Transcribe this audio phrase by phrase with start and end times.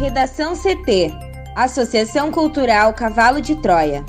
[0.00, 1.12] Redação CT
[1.54, 4.02] Associação Cultural Cavalo de Troia.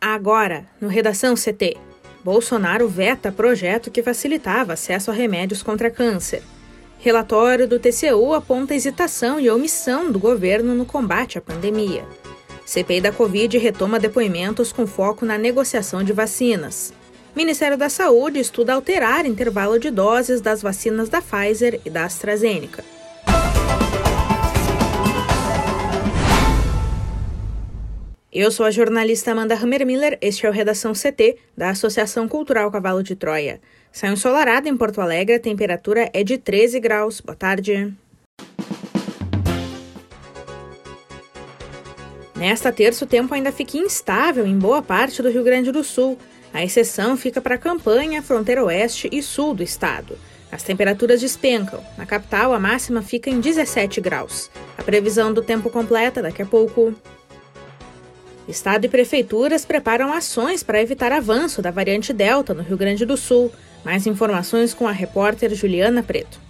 [0.00, 1.76] Agora, no Redação CT.
[2.22, 6.44] Bolsonaro veta projeto que facilitava acesso a remédios contra câncer.
[7.00, 12.06] Relatório do TCU aponta hesitação e omissão do governo no combate à pandemia.
[12.68, 16.92] CPI da Covid retoma depoimentos com foco na negociação de vacinas.
[17.34, 22.84] Ministério da Saúde estuda alterar intervalo de doses das vacinas da Pfizer e da AstraZeneca.
[28.30, 33.02] Eu sou a jornalista Amanda Hammermiller, este é o Redação CT, da Associação Cultural Cavalo
[33.02, 33.62] de Troia.
[33.90, 37.22] Sai ensolarado em Porto Alegre, a temperatura é de 13 graus.
[37.22, 37.96] Boa tarde.
[42.38, 46.16] Nesta terça, o tempo ainda fica instável em boa parte do Rio Grande do Sul.
[46.54, 50.16] A exceção fica para a campanha, fronteira oeste e sul do estado.
[50.50, 51.82] As temperaturas despencam.
[51.96, 54.50] Na capital, a máxima fica em 17 graus.
[54.78, 56.94] A previsão do tempo completa daqui a pouco.
[58.46, 63.16] Estado e prefeituras preparam ações para evitar avanço da variante Delta no Rio Grande do
[63.16, 63.52] Sul.
[63.84, 66.47] Mais informações com a repórter Juliana Preto.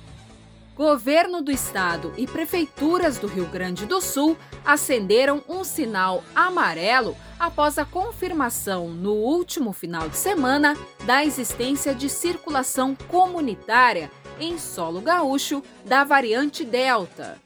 [0.79, 7.79] Governo do Estado e prefeituras do Rio Grande do Sul acenderam um sinal amarelo após
[7.79, 15.65] a confirmação no último final de semana da existência de circulação comunitária em solo gaúcho
[15.84, 17.41] da variante Delta.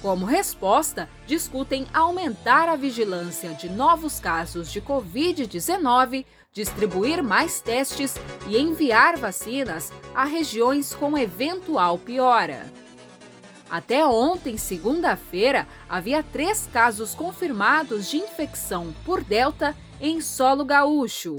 [0.00, 8.14] Como resposta, discutem aumentar a vigilância de novos casos de Covid-19, distribuir mais testes
[8.46, 12.70] e enviar vacinas a regiões com eventual piora.
[13.70, 21.36] Até ontem, segunda-feira, havia três casos confirmados de infecção por Delta em solo gaúcho: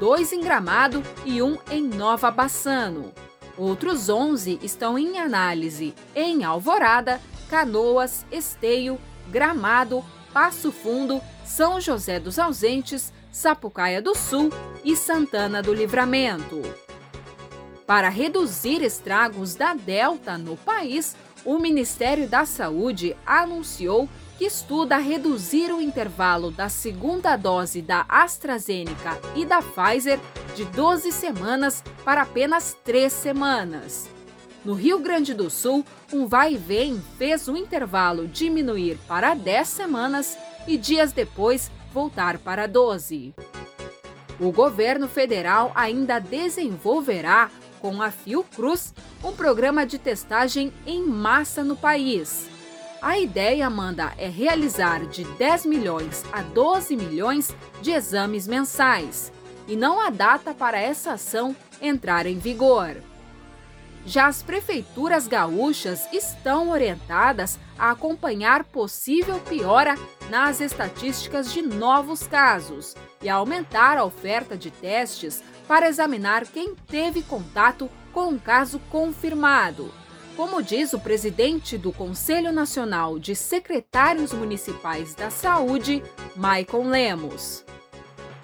[0.00, 3.12] dois em Gramado e um em Nova Bassano.
[3.58, 7.20] Outros 11 estão em análise em Alvorada,
[7.50, 8.98] Canoas, Esteio,
[9.28, 14.50] Gramado, Passo Fundo, São José dos Ausentes, Sapucaia do Sul
[14.82, 16.62] e Santana do Livramento.
[17.86, 21.14] Para reduzir estragos da Delta no país,
[21.44, 24.08] o Ministério da Saúde anunciou
[24.38, 30.18] que estuda reduzir o intervalo da segunda dose da AstraZeneca e da Pfizer
[30.54, 34.08] de 12 semanas para apenas 3 semanas.
[34.64, 39.68] No Rio Grande do Sul, um vai e vem fez o intervalo diminuir para 10
[39.68, 43.34] semanas e dias depois voltar para 12.
[44.38, 48.92] O governo federal ainda desenvolverá, com a Fiocruz,
[49.24, 52.50] um programa de testagem em massa no país.
[53.00, 59.32] A ideia, Amanda, é realizar de 10 milhões a 12 milhões de exames mensais.
[59.66, 62.94] E não há data para essa ação entrar em vigor.
[64.06, 69.96] Já as prefeituras gaúchas estão orientadas a acompanhar possível piora
[70.30, 76.76] nas estatísticas de novos casos e a aumentar a oferta de testes para examinar quem
[76.86, 79.92] teve contato com um caso confirmado.
[80.36, 86.00] Como diz o presidente do Conselho Nacional de Secretários Municipais da Saúde,
[86.36, 87.64] Maicon Lemos.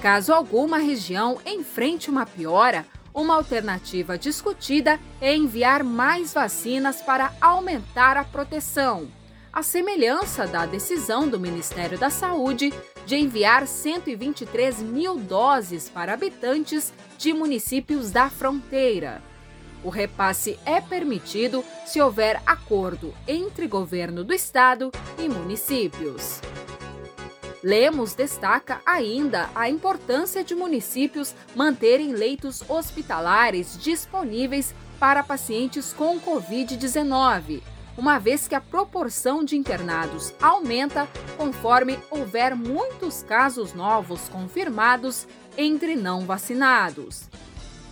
[0.00, 2.84] Caso alguma região enfrente uma piora,
[3.14, 9.08] uma alternativa discutida é enviar mais vacinas para aumentar a proteção,
[9.52, 12.72] a semelhança da decisão do Ministério da Saúde
[13.04, 19.22] de enviar 123 mil doses para habitantes de municípios da fronteira.
[19.84, 26.40] O repasse é permitido se houver acordo entre governo do estado e municípios.
[27.62, 37.62] Lemos destaca ainda a importância de municípios manterem leitos hospitalares disponíveis para pacientes com Covid-19,
[37.96, 45.94] uma vez que a proporção de internados aumenta conforme houver muitos casos novos confirmados entre
[45.94, 47.28] não vacinados.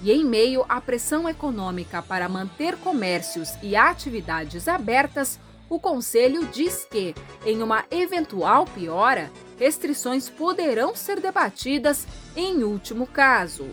[0.02, 5.38] E em meio à pressão econômica para manter comércios e atividades abertas,
[5.68, 7.14] o Conselho diz que,
[7.44, 9.30] em uma eventual piora,
[9.60, 13.68] restrições poderão ser debatidas em último caso.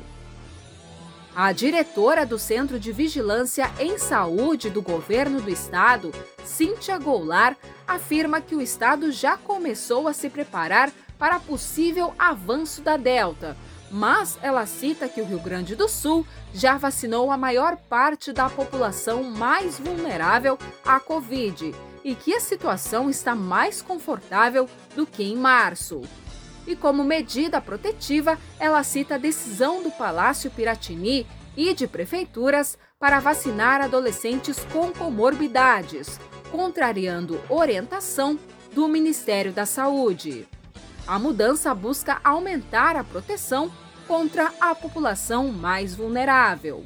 [1.34, 6.12] A diretora do Centro de Vigilância em Saúde do Governo do Estado,
[6.44, 7.58] Cíntia Goulart,
[7.88, 13.56] afirma que o Estado já começou a se preparar para possível avanço da Delta,
[13.90, 18.50] mas ela cita que o Rio Grande do Sul já vacinou a maior parte da
[18.50, 25.36] população mais vulnerável à Covid e que a situação está mais confortável do que em
[25.36, 26.02] março.
[26.66, 33.20] E como medida protetiva, ela cita a decisão do Palácio Piratini e de prefeituras para
[33.20, 36.20] vacinar adolescentes com comorbidades,
[36.52, 38.38] contrariando orientação
[38.74, 40.48] do Ministério da Saúde.
[41.08, 43.72] A mudança busca aumentar a proteção
[44.08, 46.84] contra a população mais vulnerável.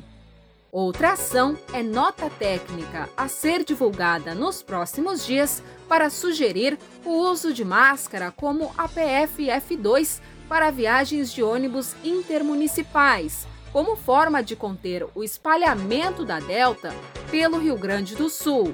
[0.71, 7.53] Outra ação é nota técnica a ser divulgada nos próximos dias para sugerir o uso
[7.53, 15.25] de máscara como a PFF2 para viagens de ônibus intermunicipais, como forma de conter o
[15.25, 16.93] espalhamento da Delta
[17.29, 18.73] pelo Rio Grande do Sul.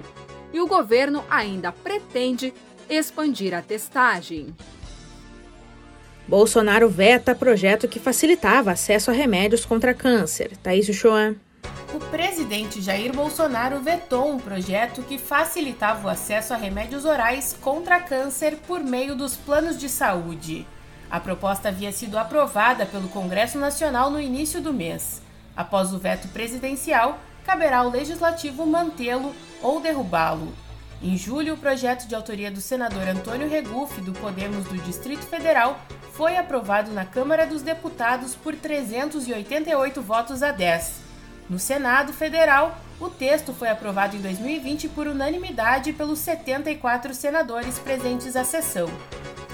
[0.53, 2.53] E o governo ainda pretende
[2.87, 4.55] expandir a testagem.
[6.27, 10.55] Bolsonaro veta projeto que facilitava acesso a remédios contra câncer.
[10.57, 11.35] Thaís Uchoa.
[11.93, 17.99] O presidente Jair Bolsonaro vetou um projeto que facilitava o acesso a remédios orais contra
[17.99, 20.67] câncer por meio dos planos de saúde.
[21.09, 25.21] A proposta havia sido aprovada pelo Congresso Nacional no início do mês.
[25.55, 30.53] Após o veto presidencial, caberá ao legislativo mantê-lo ou derrubá-lo.
[31.01, 35.79] Em julho, o projeto de autoria do senador Antônio Regufe, do Podemos do Distrito Federal,
[36.13, 41.06] foi aprovado na Câmara dos Deputados por 388 votos a 10.
[41.49, 48.35] No Senado Federal, o texto foi aprovado em 2020 por unanimidade pelos 74 senadores presentes
[48.35, 48.89] à sessão.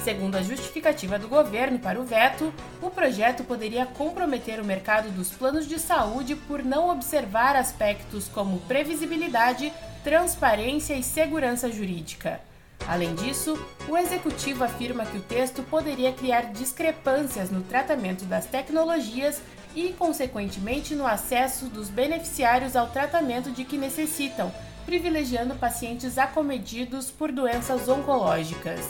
[0.04, 2.52] Segundo a justificativa do governo para o veto,
[2.82, 8.60] o projeto poderia comprometer o mercado dos planos de saúde por não observar aspectos como
[8.62, 9.72] previsibilidade,
[10.04, 12.42] transparência e segurança jurídica.
[12.88, 13.58] Além disso,
[13.88, 19.42] o executivo afirma que o texto poderia criar discrepâncias no tratamento das tecnologias
[19.76, 24.52] e, consequentemente, no acesso dos beneficiários ao tratamento de que necessitam,
[24.86, 28.82] privilegiando pacientes acometidos por doenças oncológicas.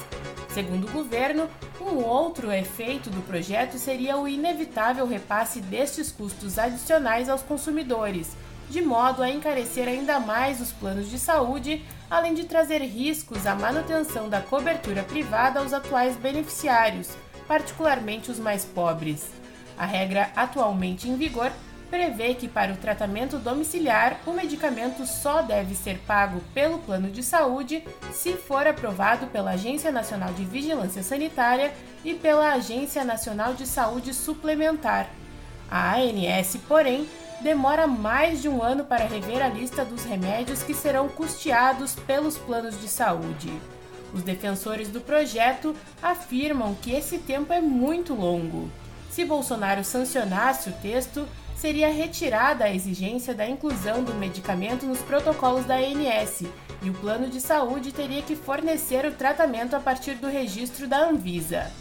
[0.50, 1.50] Segundo o governo,
[1.80, 8.32] um outro efeito do projeto seria o inevitável repasse destes custos adicionais aos consumidores
[8.70, 13.56] de modo a encarecer ainda mais os planos de saúde, além de trazer riscos à
[13.56, 17.10] manutenção da cobertura privada aos atuais beneficiários,
[17.48, 19.43] particularmente os mais pobres.
[19.78, 21.52] A regra atualmente em vigor
[21.90, 27.22] prevê que para o tratamento domiciliar o medicamento só deve ser pago pelo plano de
[27.22, 31.72] saúde se for aprovado pela Agência Nacional de Vigilância Sanitária
[32.04, 35.08] e pela Agência Nacional de Saúde Suplementar.
[35.70, 37.08] A ANS, porém,
[37.42, 42.38] demora mais de um ano para rever a lista dos remédios que serão custeados pelos
[42.38, 43.54] planos de saúde.
[44.14, 48.70] Os defensores do projeto afirmam que esse tempo é muito longo.
[49.14, 55.66] Se Bolsonaro sancionasse o texto, seria retirada a exigência da inclusão do medicamento nos protocolos
[55.66, 56.46] da ANS
[56.82, 60.98] e o plano de saúde teria que fornecer o tratamento a partir do registro da
[61.08, 61.72] Anvisa.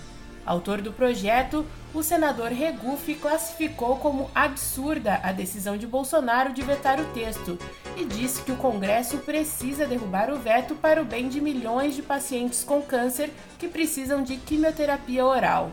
[0.44, 1.64] Autor do projeto,
[1.94, 7.58] o senador Regufe classificou como absurda a decisão de Bolsonaro de vetar o texto
[7.96, 12.02] e disse que o Congresso precisa derrubar o veto para o bem de milhões de
[12.02, 15.72] pacientes com câncer que precisam de quimioterapia oral.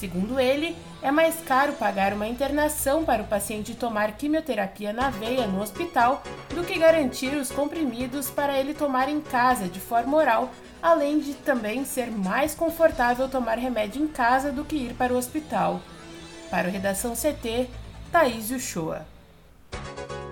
[0.00, 5.46] Segundo ele, é mais caro pagar uma internação para o paciente tomar quimioterapia na veia
[5.46, 6.22] no hospital
[6.54, 10.50] do que garantir os comprimidos para ele tomar em casa de forma oral,
[10.80, 15.18] além de também ser mais confortável tomar remédio em casa do que ir para o
[15.18, 15.82] hospital.
[16.50, 17.68] Para o Redação CT,
[18.10, 19.06] Thaís Uchoa.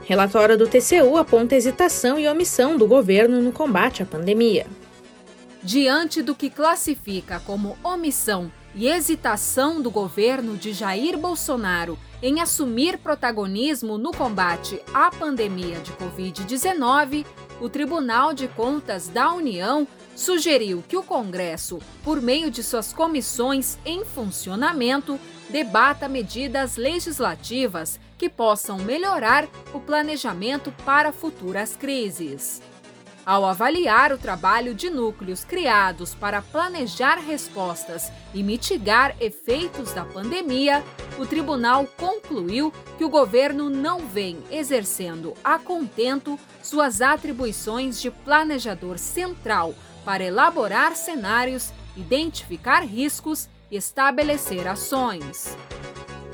[0.07, 4.67] Relatório do TCU aponta hesitação e omissão do governo no combate à pandemia.
[5.63, 12.99] Diante do que classifica como omissão e hesitação do governo de Jair Bolsonaro em assumir
[12.99, 17.25] protagonismo no combate à pandemia de Covid-19,
[17.61, 23.79] o Tribunal de Contas da União sugeriu que o Congresso, por meio de suas comissões
[23.85, 32.61] em funcionamento, debata medidas legislativas que possam melhorar o planejamento para futuras crises.
[33.29, 40.83] Ao avaliar o trabalho de núcleos criados para planejar respostas e mitigar efeitos da pandemia,
[41.19, 48.97] o tribunal concluiu que o governo não vem exercendo a contento suas atribuições de planejador
[48.97, 49.75] central
[50.07, 55.55] para elaborar cenários, identificar riscos e estabelecer ações.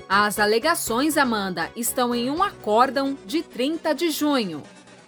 [0.09, 4.63] As alegações, Amanda, estão em um acórdão de 30 de junho.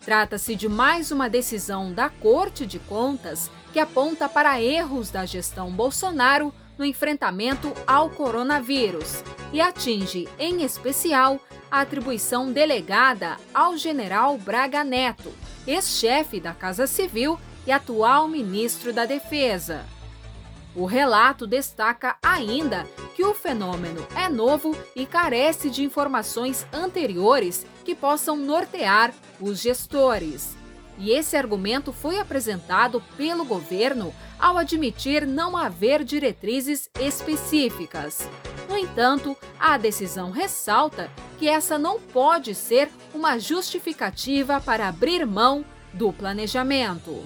[0.06, 5.72] Trata-se de mais uma decisão da Corte de Contas que aponta para erros da gestão
[5.72, 14.84] Bolsonaro no enfrentamento ao coronavírus e atinge, em especial, a atribuição delegada ao general Braga
[14.84, 15.32] Neto,
[15.66, 17.36] ex-chefe da Casa Civil
[17.66, 19.84] e atual ministro da Defesa.
[20.76, 27.94] O relato destaca ainda que o fenômeno é novo e carece de informações anteriores que
[27.94, 30.54] possam nortear os gestores.
[30.98, 38.28] E esse argumento foi apresentado pelo governo ao admitir não haver diretrizes específicas.
[38.68, 45.64] No entanto, a decisão ressalta que essa não pode ser uma justificativa para abrir mão
[45.94, 47.24] do planejamento.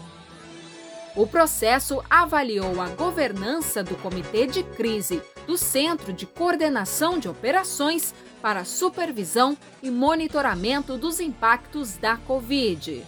[1.21, 8.15] O processo avaliou a governança do Comitê de Crise do Centro de Coordenação de Operações
[8.41, 13.05] para Supervisão e Monitoramento dos Impactos da Covid.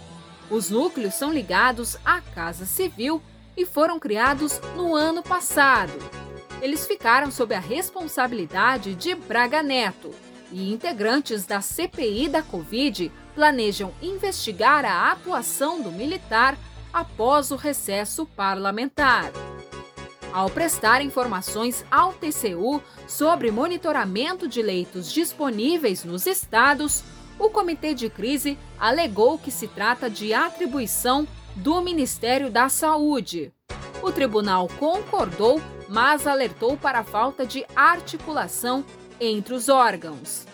[0.51, 3.23] Os núcleos são ligados à Casa Civil
[3.57, 5.95] e foram criados no ano passado.
[6.61, 10.11] Eles ficaram sob a responsabilidade de Braga Neto
[10.51, 16.59] e integrantes da CPI da Covid planejam investigar a atuação do militar
[16.93, 19.33] após o recesso parlamentar.
[20.33, 27.05] Ao prestar informações ao TCU sobre monitoramento de leitos disponíveis nos estados,
[27.39, 33.53] o Comitê de Crise alegou que se trata de atribuição do Ministério da Saúde.
[34.03, 38.85] O tribunal concordou, mas alertou para a falta de articulação
[39.21, 40.47] entre os órgãos.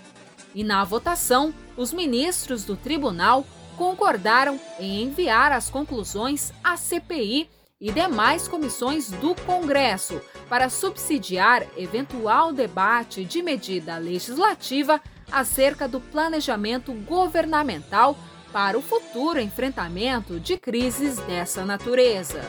[0.54, 3.46] E na votação, os ministros do tribunal
[3.78, 7.48] concordaram em enviar as conclusões à CPI
[7.80, 16.92] e demais comissões do Congresso para subsidiar eventual debate de medida legislativa acerca do planejamento
[16.92, 18.16] governamental
[18.52, 22.40] para o futuro enfrentamento de crises dessa natureza.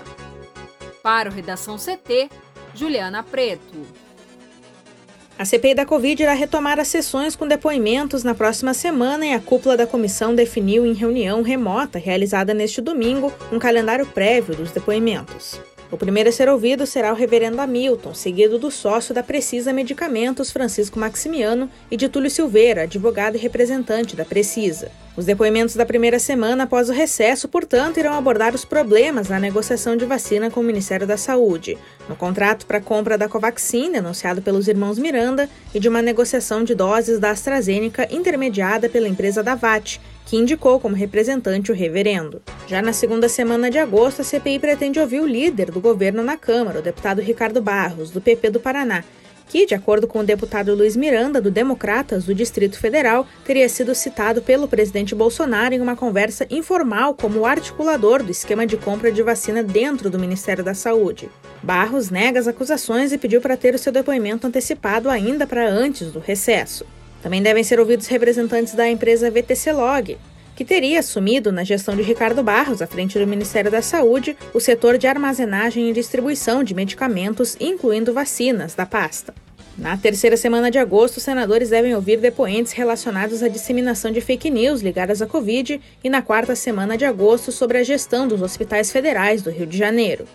[1.04, 2.30] Para o Redação CT,
[2.74, 4.09] Juliana Preto.
[5.40, 9.40] A CPI da Covid irá retomar as sessões com depoimentos na próxima semana e a
[9.40, 15.58] cúpula da comissão definiu em reunião remota realizada neste domingo um calendário prévio dos depoimentos.
[15.90, 20.52] O primeiro a ser ouvido será o reverendo Hamilton, seguido do sócio da Precisa Medicamentos,
[20.52, 24.92] Francisco Maximiano, e de Túlio Silveira, advogado e representante da Precisa.
[25.18, 29.98] Os depoimentos da primeira semana após o recesso, portanto, irão abordar os problemas na negociação
[29.98, 34.68] de vacina com o Ministério da Saúde, no contrato para compra da Covaxin, anunciado pelos
[34.68, 40.38] irmãos Miranda, e de uma negociação de doses da AstraZeneca intermediada pela empresa Davat, que
[40.38, 42.42] indicou como representante o reverendo.
[42.68, 46.38] Já na segunda semana de agosto, a CPI pretende ouvir o líder do governo na
[46.38, 49.04] Câmara, o deputado Ricardo Barros, do PP do Paraná,
[49.50, 53.94] que, de acordo com o deputado Luiz Miranda, do Democratas do Distrito Federal, teria sido
[53.96, 59.24] citado pelo presidente Bolsonaro em uma conversa informal como articulador do esquema de compra de
[59.24, 61.30] vacina dentro do Ministério da Saúde.
[61.64, 66.12] Barros nega as acusações e pediu para ter o seu depoimento antecipado ainda para antes
[66.12, 66.86] do recesso.
[67.22, 70.18] Também devem ser ouvidos representantes da empresa VTC Log,
[70.60, 74.60] que teria assumido na gestão de Ricardo Barros, à frente do Ministério da Saúde, o
[74.60, 79.34] setor de armazenagem e distribuição de medicamentos, incluindo vacinas, da pasta.
[79.78, 84.50] Na terceira semana de agosto, os senadores devem ouvir depoentes relacionados à disseminação de fake
[84.50, 88.92] news ligadas à Covid e na quarta semana de agosto sobre a gestão dos hospitais
[88.92, 90.26] federais do Rio de Janeiro.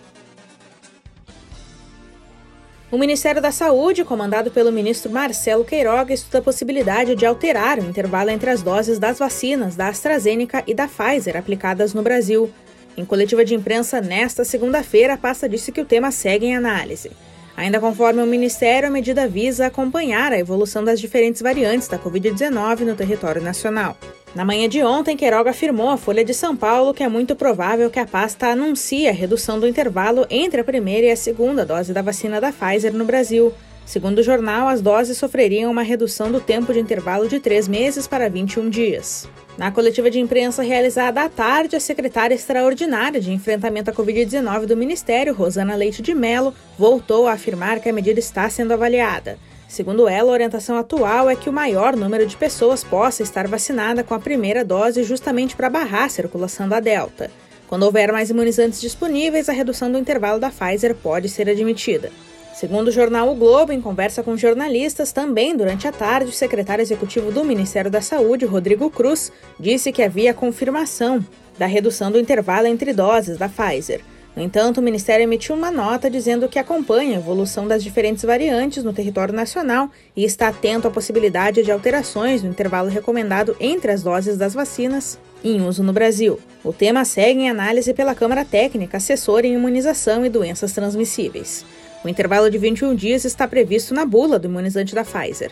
[2.91, 7.83] O Ministério da Saúde, comandado pelo ministro Marcelo Queiroga, estuda a possibilidade de alterar o
[7.83, 12.51] intervalo entre as doses das vacinas da AstraZeneca e da Pfizer aplicadas no Brasil.
[12.95, 17.11] Em coletiva de imprensa nesta segunda-feira, a pasta disse que o tema segue em análise.
[17.57, 22.81] Ainda conforme o Ministério, a medida visa acompanhar a evolução das diferentes variantes da Covid-19
[22.81, 23.97] no território nacional.
[24.35, 27.89] Na manhã de ontem, Queiroga afirmou à Folha de São Paulo que é muito provável
[27.89, 31.93] que a pasta anuncie a redução do intervalo entre a primeira e a segunda dose
[31.93, 33.53] da vacina da Pfizer no Brasil.
[33.85, 38.07] Segundo o jornal, as doses sofreriam uma redução do tempo de intervalo de três meses
[38.07, 39.25] para 21 dias.
[39.57, 44.75] Na coletiva de imprensa realizada à tarde, a secretária extraordinária de enfrentamento à Covid-19 do
[44.75, 49.37] Ministério, Rosana Leite de Mello, voltou a afirmar que a medida está sendo avaliada.
[49.67, 54.03] Segundo ela, a orientação atual é que o maior número de pessoas possa estar vacinada
[54.03, 57.29] com a primeira dose justamente para barrar a circulação da Delta.
[57.67, 62.11] Quando houver mais imunizantes disponíveis, a redução do intervalo da Pfizer pode ser admitida.
[62.53, 66.81] Segundo o jornal O Globo, em conversa com jornalistas, também durante a tarde, o secretário
[66.81, 69.29] executivo do Ministério da Saúde, Rodrigo Cruz,
[69.59, 71.25] disse que havia confirmação
[71.57, 74.01] da redução do intervalo entre doses da Pfizer.
[74.35, 78.83] No entanto, o Ministério emitiu uma nota dizendo que acompanha a evolução das diferentes variantes
[78.83, 84.03] no território nacional e está atento à possibilidade de alterações no intervalo recomendado entre as
[84.03, 86.37] doses das vacinas em uso no Brasil.
[86.65, 91.63] O tema segue em análise pela Câmara Técnica Assessora em Imunização e Doenças Transmissíveis.
[92.03, 95.51] O intervalo de 21 dias está previsto na bula do imunizante da Pfizer.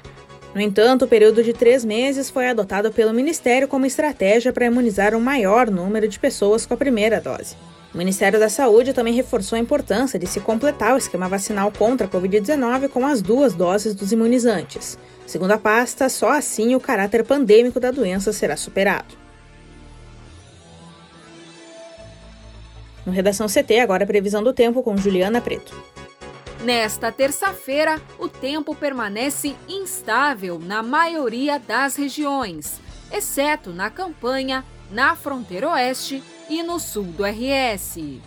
[0.54, 5.16] No entanto, o período de três meses foi adotado pelo Ministério como estratégia para imunizar
[5.16, 7.56] um maior número de pessoas com a primeira dose.
[7.93, 12.07] O Ministério da Saúde também reforçou a importância de se completar o esquema vacinal contra
[12.07, 14.97] a Covid-19 com as duas doses dos imunizantes.
[15.27, 19.15] Segundo a pasta, só assim o caráter pandêmico da doença será superado.
[23.05, 25.79] No Redação CT, agora a previsão do tempo com Juliana Preto.
[26.63, 32.79] Nesta terça-feira, o tempo permanece instável na maioria das regiões,
[33.12, 38.21] exceto na campanha, na fronteira oeste e no sul do RS.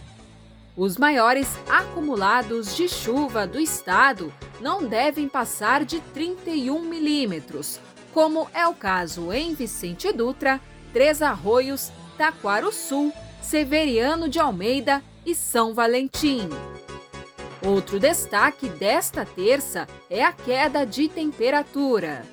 [0.77, 7.81] Os maiores acumulados de chuva do estado não devem passar de 31 milímetros,
[8.13, 10.61] como é o caso em Vicente Dutra,
[10.93, 16.49] Três Arroios, Taquaro Sul, Severiano de Almeida e São Valentim.
[17.65, 22.25] Outro destaque desta terça é a queda de temperatura.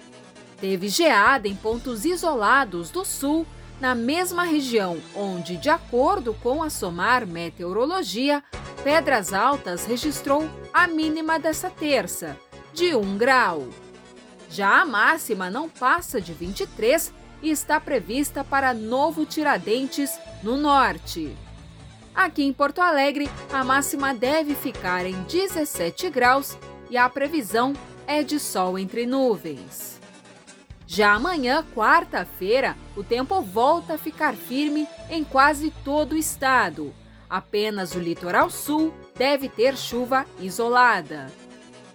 [0.59, 3.45] Teve geada em pontos isolados do sul,
[3.83, 8.41] na mesma região onde, de acordo com a SOMAR Meteorologia,
[8.81, 12.37] Pedras Altas registrou a mínima dessa terça,
[12.73, 13.67] de 1 grau.
[14.49, 21.35] Já a máxima não passa de 23 e está prevista para Novo Tiradentes, no norte.
[22.15, 26.57] Aqui em Porto Alegre, a máxima deve ficar em 17 graus
[26.89, 27.73] e a previsão
[28.07, 29.92] é de sol entre nuvens.
[30.85, 36.93] Já amanhã, quarta-feira, o tempo volta a ficar firme em quase todo o estado.
[37.29, 41.31] Apenas o litoral sul deve ter chuva isolada.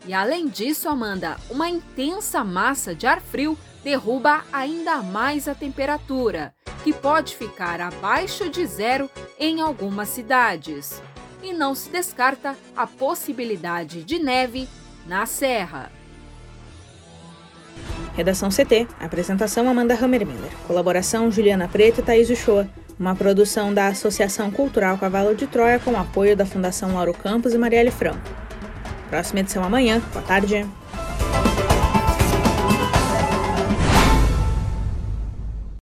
[0.07, 6.54] E além disso, Amanda, uma intensa massa de ar frio derruba ainda mais a temperatura
[6.83, 11.02] que pode ficar abaixo de zero em algumas cidades.
[11.42, 14.68] E não se descarta a possibilidade de neve
[15.07, 15.92] na Serra.
[18.19, 18.89] Redação CT.
[18.99, 20.51] Apresentação Amanda Hammermiller.
[20.67, 22.69] Colaboração Juliana Preto e Thaís Uchoa.
[22.99, 27.59] Uma produção da Associação Cultural Cavalo de Troia com apoio da Fundação Lauro Campos e
[27.59, 28.19] Marielle Franco.
[29.09, 30.03] Próxima edição amanhã.
[30.13, 30.67] Boa tarde.